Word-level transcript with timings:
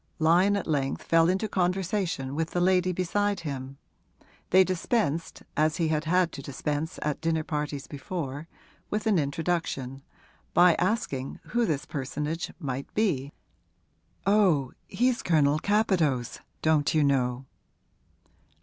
Lyon 0.17 0.55
at 0.55 0.65
length 0.65 1.03
fell 1.03 1.29
into 1.29 1.47
conversation 1.47 2.33
with 2.33 2.49
the 2.49 2.59
lady 2.59 2.91
beside 2.91 3.41
him 3.41 3.77
they 4.49 4.63
dispensed, 4.63 5.43
as 5.55 5.75
he 5.77 5.89
had 5.89 6.05
had 6.05 6.31
to 6.31 6.41
dispense 6.41 6.97
at 7.03 7.21
dinner 7.21 7.43
parties 7.43 7.85
before, 7.85 8.47
with 8.89 9.05
an 9.05 9.19
introduction 9.19 10.01
by 10.55 10.73
asking 10.79 11.39
who 11.49 11.67
this 11.67 11.85
personage 11.85 12.51
might 12.57 12.91
be. 12.95 13.31
'Oh, 14.25 14.71
he's 14.87 15.21
Colonel 15.21 15.59
Capadose, 15.59 16.39
don't 16.63 16.95
you 16.95 17.03
know?' 17.03 17.45